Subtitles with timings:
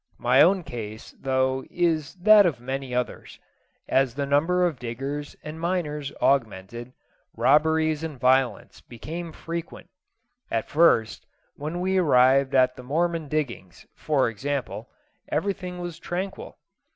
[0.17, 3.37] My own case, though, is that of many others.
[3.87, 6.93] As the number of diggers and miners augmented,
[7.37, 9.91] robberies and violence became frequent.
[10.49, 14.89] At first, when we arrived at the Mormon diggings, for example,
[15.31, 16.57] everything was tranquil.